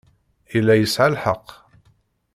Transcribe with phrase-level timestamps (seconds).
[0.53, 1.47] Yella yesɛa lḥeqq.